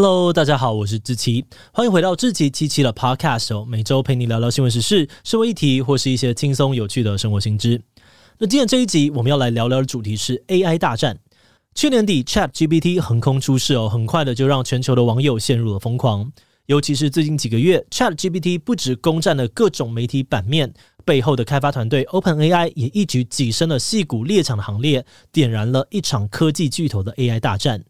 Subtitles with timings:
[0.00, 7.82] Hello，大家好，我是志奇，欢迎回到志奇七七的 Podcast 哦，每周陪你聊聊新闻时事、社会议题或是一些轻松有趣的生活新知。
[8.38, 11.18] 那今天这一集我们要来聊聊的主题是 AI 大战。
[11.74, 16.30] 去年底 ChatGPT 横空出世哦，很快的就让全球的网友陷入了疯狂。
[16.66, 20.72] 尤其是最近几个月，ChatGPT 不止攻占了各种媒体版面，
[21.04, 27.82] 背后的开发团队 OpenAI 也一举跻身了戏骨猎场的行列，点燃了一场科技巨头的 AI 大战。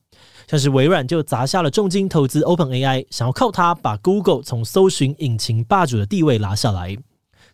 [0.48, 6.96] 像是微软就砸下了重金投资 OpenAI，想要靠它把 Google 从搜寻引擎霸主的地位拉下来。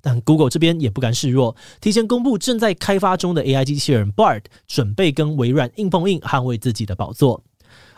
[0.01, 7.43] 但 Google 这边也不甘示弱，提前公布正在开发中的 AI 机器人 Bard，准备跟微软硬碰硬，捍卫自己的宝座。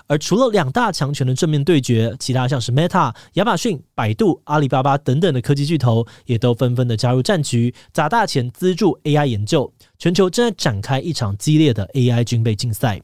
[0.07, 9.71] 而除了两大强权的正面对决，其他像是 Meta、亚马逊、百度、阿里巴巴等等的科技巨头，也都纷纷的加入战局，砸大钱资助 AI 研究。
[9.99, 13.03] 全球正在展开一场激烈的 AI 军备竞赛。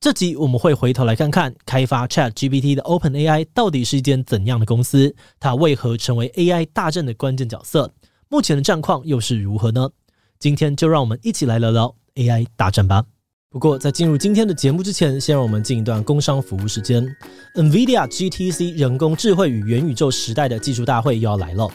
[0.00, 5.12] 这集我们会回头来看看，开发 ChatGPT 的 OpenAI 到底是一间怎样的公司？
[5.40, 7.92] 它为何成为 AI 大战的关键角色？
[8.28, 9.90] 目前的战况又是如何呢？
[10.38, 13.02] 今天就让我们一起来聊聊 AI 大战吧。
[13.50, 17.04] 不过，在进入今天的节目之前，先让我们进一段工商服务时间。
[17.56, 21.68] NVIDIA GTC 人工智慧与元宇宙时代的技术大会又要来了。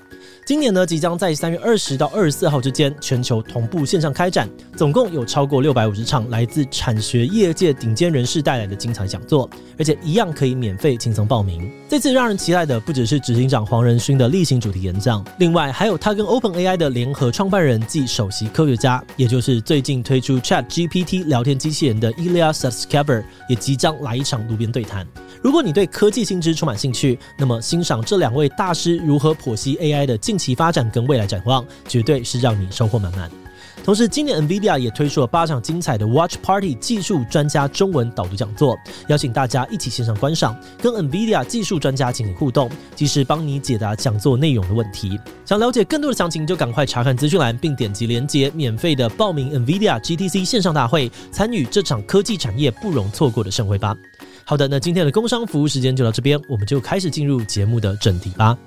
[0.45, 9.49] 今年呢，即将在三月二十到二十四号之间，全球同步线上开展，总共有超过六百五十场来自产学业界顶尖人士带来的精彩讲座，
[9.79, 11.71] 而且一样可以免费轻松报名。
[11.87, 25.07] 这次让人期待的不只是执行长黄仁勋的例行主题演讲，另外还有他跟 OpenAI 的联合创办人暨首席科学家，也就是最近推出 ChatGPT 聊天机器人的 Ilya Sutskever 也即将来一场路边对谈。
[25.43, 33.29] 如果你对科技新知充满兴趣，那么欣赏这两位大师如何剖析 AI 的近期发展跟未来展望，绝对是让你收获满满。
[33.83, 38.77] 同时，今年 NVIDIA 也推出了八场精彩的 Watch Party 技术专家中文导读讲座，
[39.09, 45.19] 邀请大家一起线上观赏，跟 NVIDIA 技术专家进行互动，及时帮你解答讲座内容的问题。
[45.43, 53.93] 想了解更多的详情，就赶快查看资讯栏，并点击链接，免费的报名 NVIDIA GTC 线上大会，参与这场科技产业不容错过的盛会吧。
[54.45, 58.57] 好的，那今天的工商服务时间就到这边，我们就开始进入节目的正题吧。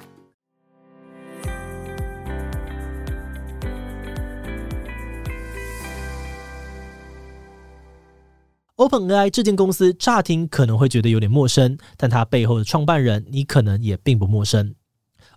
[8.76, 14.74] OpenAI 这间公司乍听可能会觉得有点陌生，但它背后的创办人你可能也并不陌生。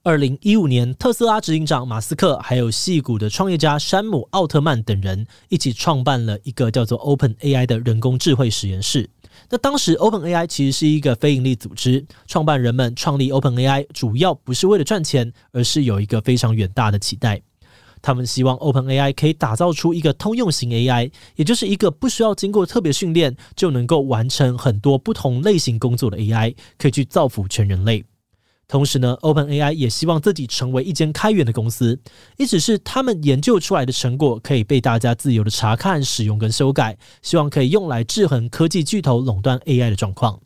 [0.04, 9.10] 二零一五年，特斯拉执行长马斯克还有戏骨的创业家山姆奥特曼等人一起创办了一个叫做 OpenAI 的人工智慧实验室。
[9.50, 17.42] 那当时 OpenAI 其实是一个非盈利组织，创办人们创立 OpenAI 主要不是为了赚钱，而是有一个非常远大的期待。
[18.02, 28.06] 他们希望 OpenAI 可以打造出一个通用型 AI，也就是一个不需要经过特别训练就能够完成很多不同类型工作的 AI，可以去造福全人类。
[28.70, 32.00] 同时呢，OpenAI 也希望自己成为一间开源的公司，
[32.38, 40.40] 意思是他们研究出来的成果可以被大家自由的查看、使用跟修改，希望可以用来制衡科技巨头垄断 AI 的状况。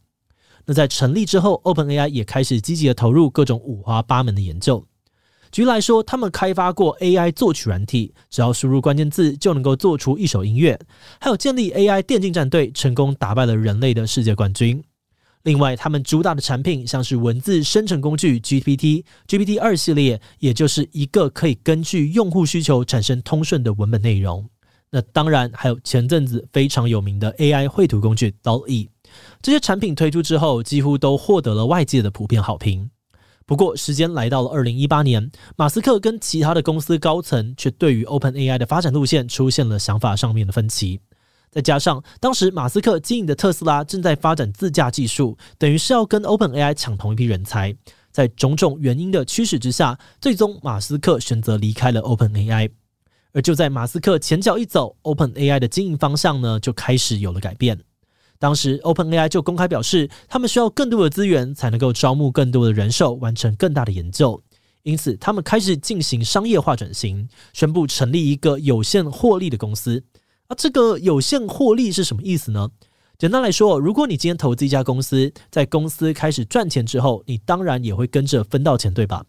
[0.65, 4.85] 那在成立之后，OpenAI 也开始积极的投入各种五花八门的研究。
[5.51, 10.77] 举例来说，他们开发过 AI 作曲软体，只要输入关键字就能够做出一首音乐；
[11.19, 14.81] 还有建立 AI 电竞战队，成功打败了人类的世界冠军。
[15.43, 24.49] 另外，他们主打的产品像是文字生成工具 GPT、GPT 二系列，也就是一个可以根据用户需求产生通顺的文本内容。
[24.89, 28.89] 那当然还有前阵子非常有名的 AI 绘图工具 DALL-E。
[29.41, 32.89] 这些产品推出之后，几乎都获得了外界的普遍好评。
[33.45, 41.01] 不过，时间来到了二零一八年，马斯克跟其他的公司高层却对于 OpenAI 的发展路线出现了想法上面的分歧。
[41.53, 47.75] 再加上当时马斯克经营的特斯拉正在发展自驾技术，等于是要跟 OpenAI 抢同一批人才。
[48.11, 52.71] 在种种原因的驱使之下，最终马斯克选择离开了 OpenAI。
[53.33, 57.79] 而就在马斯克前脚一走，OpenAI 的经营方向呢就开始有了改变。
[58.39, 64.43] 当时，OpenAI 就公开表示，他们需要更多的资源，才能够招募更多的人手，完成更大的研究。
[64.81, 70.03] 因此，他们开始进行商业化转型，宣布成立一个有限获利的公司。
[70.53, 72.69] 这个有限获利是什么意思呢？
[73.17, 79.23] 简单来说，如果你今天投资一家公司，在公司开始赚钱之后，你当然也会跟着分到钱，对吧？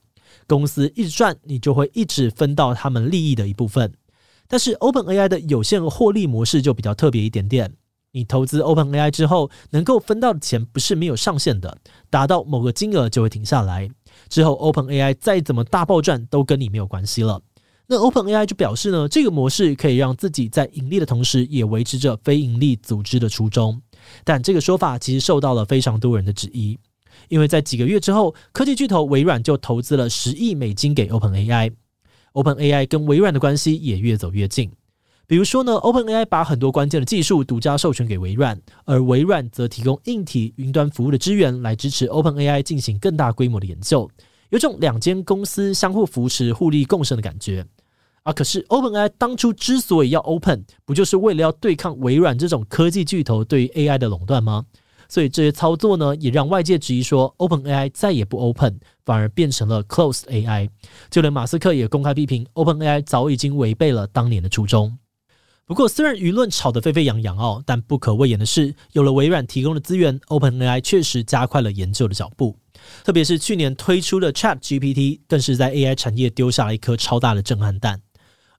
[0.47, 3.93] 公司一直赚，你就会一直分到他们利益的一部分。
[4.49, 7.75] 但是，OpenAI 的有限获利模式就比较特别一点点。
[8.12, 11.79] 你投资 OpenAI 之后，能够分到的钱不是没有上限的，
[12.11, 13.88] 达到某个金额就会停下来。
[14.29, 17.41] 之后 OpenAI 再怎么大暴赚，都跟你没有关系了。
[17.86, 23.81] 那 OpenAI 就表示呢，这个模式可以让自己在盈利的同时，也维持着非盈利组织的初衷。
[24.25, 26.78] 但这个说法其实受到了非常多人的质疑。
[27.28, 34.70] 因为在几个月之后，科技巨头微软就投资了十亿美金给 OpenAI，OpenAI 跟微软的关系也越走越近。
[35.26, 44.10] 比如说呢，OpenAI 把很多关键的技术独家授权给微软，而微软则提供硬体云端服务的支援来支持 OpenAI 进行更大规模的研究，
[44.50, 47.67] 有种两间公司相互扶持、互利共生的感觉。
[48.23, 54.64] 啊，可是 OpenAI 当初之所以要 Open，不就是为了要对抗微软这种科技巨头对于 AI 的垄断吗？
[55.06, 60.70] 所以这些操作呢，也让外界质疑说，OpenAI 再也不 Open，反而变成了 Closed AI。
[61.11, 64.97] 就连马斯克也公开批评 OpenAI 早已经违背了当年的初衷。
[65.67, 72.56] 不过，虽然舆论吵得沸沸扬扬哦，但不可讳言的是，有了微软提供的资源，OpenAI 确实加快了研究的脚步。
[73.04, 78.00] 特别是去年推出的 ChatGPT，更是在 AI 产业丢下了一颗超大的震撼弹。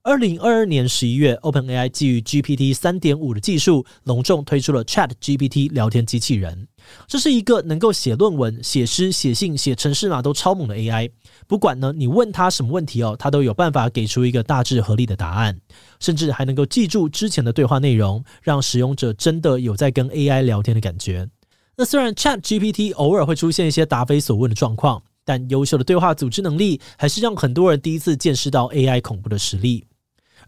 [0.02, 6.68] 二零二二年十一月，OpenAI 基于 GPT 三点五的技术，隆重推出了 ChatGPT 聊天机器人。
[7.08, 11.10] 这是一个能够写论文、写诗、写信、写程式码都超猛的 AI。
[11.48, 15.58] 不管呢，你问他什么问题哦，他都有办法给出一个大致合理的答案，
[15.98, 21.28] 甚至还能够记住之前的对话内容，让使用者真的有在跟 AI 聊天的感觉。
[21.78, 29.84] 那虽然 ChatGPT 偶尔会出现一些答非所问的状况，但优秀的对话组织能力还是让很多人第一次见识到 AI 恐怖的实力。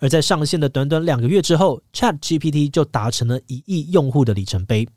[0.01, 4.89] 而在上线的短短两个月之后，ChatGPT 就达成了一亿用户的里程碑。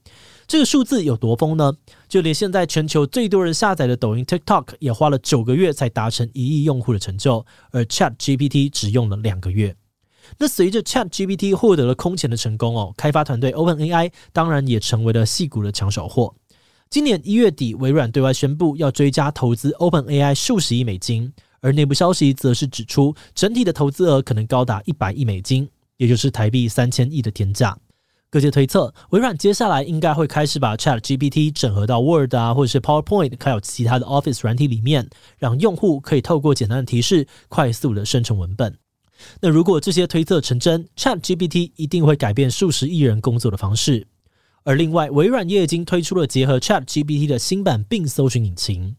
[0.48, 1.74] 这个数字有多疯呢？
[2.08, 9.76] 就连现在全球最多人下载的抖音 TikTok 也花了九个月才达成一亿用户的成就，而 ChatGPT 只用了两个月。
[10.38, 16.34] 那随着 ChatGPT 获得了空前的成功哦，开发团队 OpenAI 当然也成为了矽谷的抢手货。
[16.90, 21.32] 今年一月底，微软对外宣布要追加投资 OpenAI 数十亿美金。
[21.64, 27.78] 而内部消息则是指出，整体的投资额可能高达一百亿美金，也就是台币三千亿的天价。
[28.32, 35.08] 各界推测，微软接下来应该会开始把 ChatGPT 整合到 Word 啊，或者是 PowerPoint，还有其他的 Office 软体里面，
[35.38, 38.76] 让用户可以透过简单的提示，快速的生成文本。
[39.42, 44.08] 那如果这些推测成真，ChatGPT 一定会改变数十亿人工作的方式。
[44.64, 48.96] 而另外，微软也已经推出了结合 ChatGPT 的新版并搜寻引擎。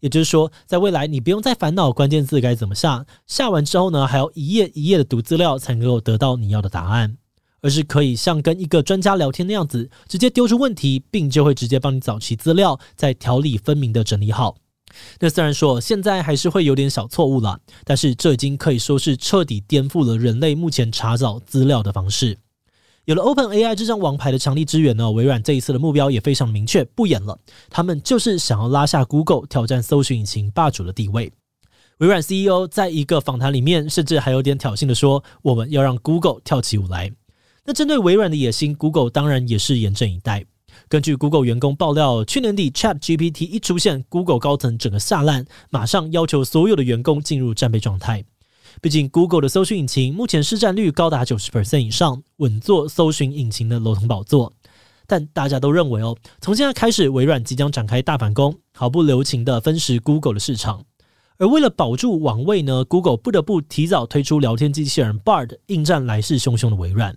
[0.00, 7.18] 也就是说，在未来你不用再烦恼关键字该怎么下，下完之后呢，还要一页一页的读资料才能够得到你要的答案，
[7.60, 14.56] 而是可以像跟一个专家聊天那样子，直接丢出问题，并就会直接帮你找齐资料，再条理分明的整理好。
[15.20, 22.38] 那虽然说现在还是会有点小错误了，但是这已经可以说是彻底颠覆了人类目前查找资料的方式。
[23.04, 27.36] 有了 OpenAI 这张王牌的强力支援呢，微软这一次的目标也非常明确，不演了，
[27.68, 31.32] 他们就是想要拉下 Google，挑战搜寻引擎霸主的地位。
[31.98, 37.12] 微软 CEO 在一个访谈里面，甚至还有点挑衅的说：“我们要让 Google 跳起舞来。”
[37.64, 40.44] 那针对微软的野心，Google 当然也是严阵以待。
[40.88, 48.24] 根据 Google 员工爆料，去年底 ChatGPT 一出现，Google 高层整个下烂，马上要求所有的员工进入战备状态。
[48.80, 54.52] 毕竟，Google 的搜寻引擎目前市占率高达九十 percent 以上，稳坐搜寻引擎的楼头宝座。
[55.06, 60.84] 但大家都认为哦，从现在开始，微软即将展开大反攻，毫不留情的分食 Google 的市场。
[61.38, 67.16] 而为了保住王位呢，Google 不得不提早推出聊天机器人 Bard，应战来势汹汹的微软。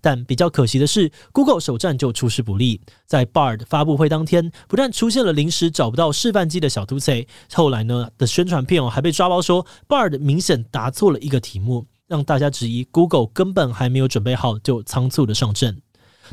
[0.00, 2.80] 但比较可惜的是，Google 首战就出师不利。
[3.06, 15.80] 在 Bard 发布会当天，不但出现了临时找不到示范机的小突袭，后来呢的宣传片哦还被抓包说 Bard 明显答错了一个题目，让大家质疑 Google 根本还没有准备好就仓促的上阵。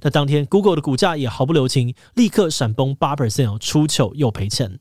[0.02, 4.80] 那当天 Google 的股价也毫不留情，立刻闪崩八 percent，出糗又赔钱。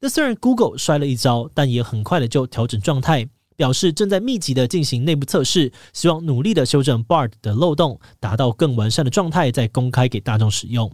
[0.00, 3.28] 那虽然 Google 摔了一跤，但也很快的就调整状态。
[3.56, 10.92] 表示正在密集的进行内部测试，希望努力的修正 Bard 的漏洞，达到更完善的状态，再公开给大众使用。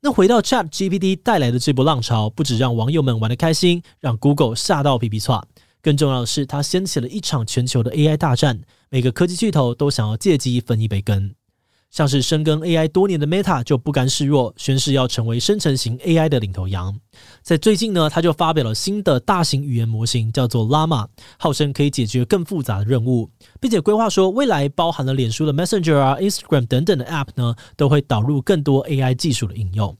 [0.00, 5.42] 那回到 ChatGPT 带来的这波浪潮，不止让网友们玩得开心，让 Google 吓到皮皮剉。
[5.80, 11.34] 更重要的是，它掀起了一场全球的 AI 大战，每个科技巨头都想要借机分一杯羹。
[11.92, 16.98] 像是深耕 AI 多年的 Meta 就不甘示弱，宣誓要成为生成型 AI 的领头羊。
[17.42, 21.06] 在最近呢，他就发表了新的大型语言模型，叫做 Llama，
[21.38, 23.30] 号称可以解决更复杂的任务，
[23.60, 29.94] 并且规划说未来包含了脸书的 Messenger 啊、Instagram 等等的 App 呢，都会导入更多 AI 技术的应用。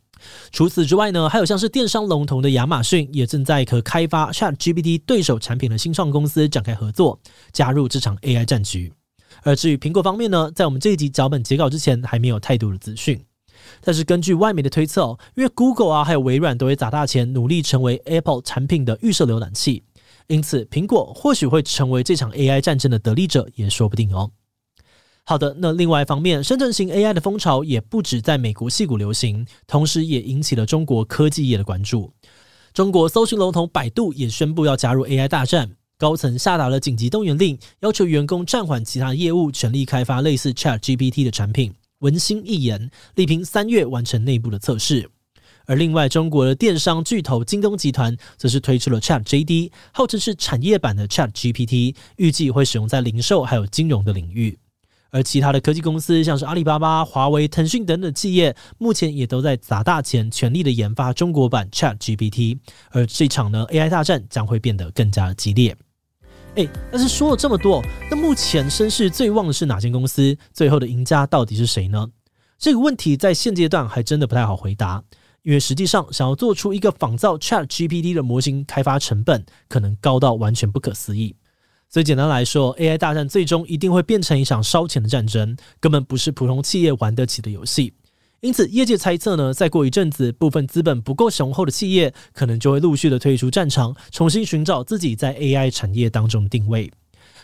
[0.51, 7.21] 除此之外呢，还有像是电商龙头的亚马逊，也正在和开发 ChatGPT 对手产品的新创公司展开合作，
[7.53, 8.91] 加入这场 AI 战局。
[9.43, 13.25] 而至于苹果方面呢，在我们这一集脚本截稿之前，还没有太多的资讯。
[13.81, 19.85] 但是根据外媒的推测，因为 Google 啊还有微软都会砸大钱，努力成为 Apple 产品的预设浏览器，
[20.27, 24.31] 因此苹果或许会成为这场 AI 战争的得利者，也说不定哦。
[25.25, 32.13] 好的，那另外一方面，生成型 AI 的风潮也不止在美国戏骨流行，同时也引起了中国科技业的关注。
[32.75, 41.73] 中国搜寻龙头百度也宣布要加入 AI 大战，高层下达了紧急动员令，要求员工暂缓其他业务，全力开发类似 ChatGPT 的产品。
[42.01, 45.09] 文心一言，力拼三月完成内部的测试。
[45.65, 54.59] 而另外，中国的电商巨头京东集团则是推出了 ChatJD，号称是产业版的 ChatGPT，预计会使用在零售还有金融的领域。
[55.13, 62.59] 而其他的科技公司，像是阿里巴巴、华为、腾讯等等企业，目前也都在砸大钱，全力的研发中国版 ChatGPT。
[62.91, 65.77] 而这场呢，AI 大战将会变得更加激烈。
[66.57, 70.37] 诶，但是说了这么多，那目前声势最旺的是哪间公司？
[70.53, 72.07] 最后的赢家到底是谁呢？
[72.59, 75.03] 这个问题在现阶段还真的不太好回答，
[75.43, 81.35] 因为实际上想要做出一个仿造 ChatGPT 的模型，开发成本可能高到完全不可思议。
[81.89, 87.95] 所以简单来说，AI 大战最终一定会变成一场烧钱的战争，根本不是普通企业玩得起的游戏。
[88.43, 96.91] 因此，业界猜测呢，再过一阵子，部分资本不够雄厚的企业，可能就会陆续的退出战场，重新寻找自己在 AI 产业当中的定位。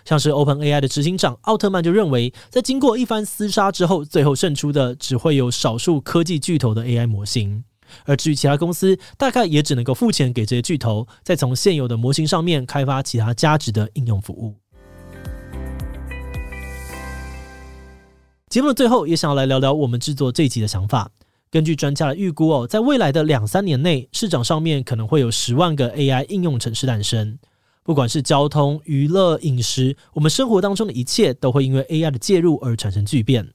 [0.05, 7.63] 像是 OpenAI 的执行长奥特曼就认为，在经过一番厮杀之后，最后胜出的只会有少数科技巨头的 AI 模型。
[8.05, 14.57] 而至于其他公司，大概也只能够付钱给这些巨头，再从现有的模型上面开发其他价值的应用服务。
[18.49, 21.11] 节目的最后，也想要来聊聊我们制作这一集的想法。
[21.51, 27.39] 根据专家的预估哦，在未来的两三年内，市场上面可能会有十万个 AI 应用程式诞生。
[27.83, 33.47] 不管是交通、娱乐、饮食，我们生活当中的一切都会因为 AI 的介入而产生巨变。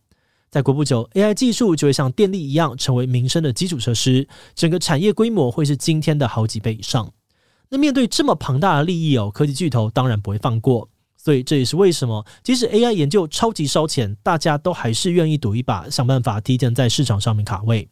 [0.52, 7.12] 再过不久，AI 技术就会像电力一样，成为民生的基础设施，整个产业规模会是今天的好几倍以上。
[7.70, 10.88] 那面对这么庞大的利益哦，科技巨头当然不会放过。
[11.24, 17.88] 所以这也是为什么，即使 AI 研究超级烧钱，大家都还是愿意赌一把，想办法提前在市场上面卡位。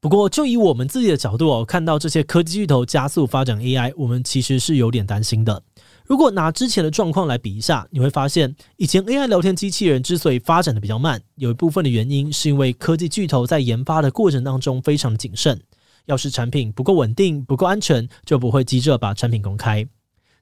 [0.00, 5.60] 不过，就以我们自己的角度哦，看到这些科技巨头加速发展 AI，我们其实是有点担心的。
[6.06, 15.60] 如果拿之前的状况来比一下，你会发现，以前 AI 聊天机器人之所以发展的比较慢，有一部分的原因是因为科技巨头在研发的过程当中非常谨慎，
[16.06, 19.84] 要是产品不够稳定、不够安全，就不会急着把产品公开。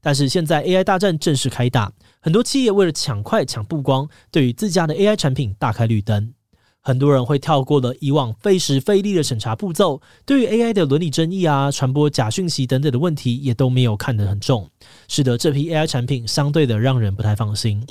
[0.01, 6.33] 但是现在 AI 大战正式开打，很多企业为了抢快抢曝光，对于自家的 AI 产品大开绿灯。
[6.81, 14.71] 很多人会跳过了以往费时费力的审查步骤，对于 AI 的伦理争议啊、传播假讯息等等的问题，也都没有看得很重，
[15.09, 17.85] 使得这批 AI 产品相对的让人不太放心。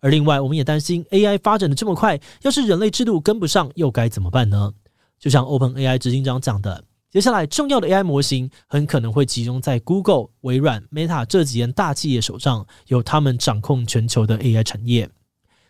[0.00, 4.74] 而另外，我们也担心 AI 发展的这么快，要是人类制度跟不上，又该怎么办呢？
[5.18, 6.84] 就像 OpenAI 执行长讲的。
[7.10, 15.08] 接下来，重要的 AI 模型很可能会集中在 Google、微软、Meta 这几间大企业手上，由他们掌控全球的 AI 产业。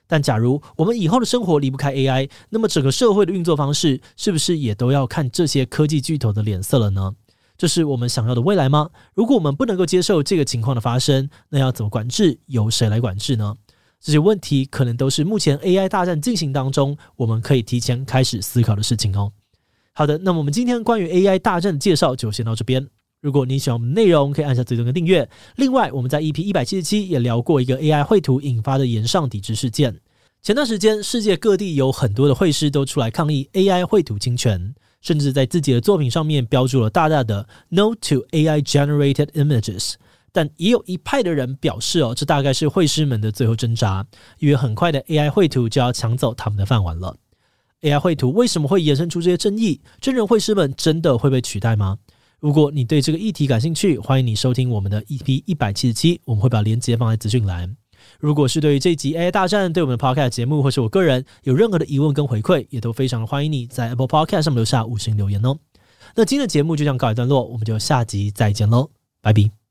[0.09, 7.15] 但假如我们以后的生活离不开 AI，那么整个社会的运作方式是不是也都要看这些科技巨头的脸色了呢？
[7.59, 8.91] 这是我们想要的未来吗？
[9.15, 12.39] 如果我们不能够接受这个情况的发生，那要怎么管制？
[12.47, 13.55] 由谁来管制呢？
[14.01, 19.33] 这些问题可能都是目前 AI 大战进行当中，我们可以提前开始思考的事情哦。
[19.99, 22.87] 好的，那么我们今天关于 AI 大战的介绍就先到这边。
[23.23, 25.27] 如果你喜欢我们内容，可以按下追踪跟订阅。
[25.57, 29.99] 另外，我们在 EP 一百七十七也聊过一个 AI 绘图引发的岩上抵制事件。
[30.43, 39.95] 前段时间，世界各地有很多的绘师都出来抗议 AI 绘图侵权，甚至在自己的作品上面标注了大大的 “No to AI Generated Images”。
[40.31, 44.07] 但也有一派的人表示，哦，这大概是绘师们的最后挣扎，
[44.41, 47.17] 因为很快的 AI 绘图就要抢走他们的饭碗了。
[47.87, 49.81] AI 绘图为什么会衍生出这些争议？
[50.01, 51.99] 真人绘师们真的会被取代吗？
[52.41, 57.77] 如果你对这个议题感兴趣，欢迎你收听我们的 EP 一百七十七，我们会把链接放在资讯栏。
[58.19, 65.57] 如果是对于这集 AI 大战对我们的 Podcast 节目或是我个人有任何的疑问跟回馈，也都非常的欢迎你在 Apple Podcast 上面留下五星留言哦。
[66.15, 68.91] 那今天的节目就这样告一段落，我们就下集再见喽，
[69.23, 69.66] 拜拜。